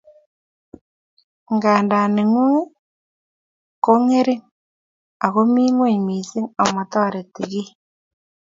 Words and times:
Nganda 1.53 1.99
nengung 2.15 2.59
ko 3.83 3.91
ngering 4.05 4.43
ako 5.25 5.39
mi 5.53 5.63
ngweny 5.73 5.99
missing 6.07 6.47
amotoreti 6.63 7.41
kiy 7.51 7.67